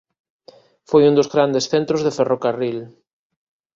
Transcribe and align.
Foi 0.89 1.03
un 1.09 1.13
dos 1.19 1.31
grandes 1.33 1.67
centros 1.73 2.01
de 2.03 2.15
ferrocarril. 2.17 2.77